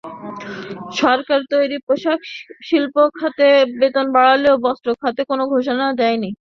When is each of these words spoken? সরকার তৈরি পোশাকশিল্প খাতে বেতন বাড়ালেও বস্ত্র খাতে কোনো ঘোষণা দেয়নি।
সরকার 0.99 1.39
তৈরি 1.51 1.77
পোশাকশিল্প 1.87 2.95
খাতে 3.17 3.47
বেতন 3.79 4.05
বাড়ালেও 4.15 4.55
বস্ত্র 4.65 4.89
খাতে 5.01 5.21
কোনো 5.29 5.43
ঘোষণা 5.53 5.85
দেয়নি। 5.99 6.29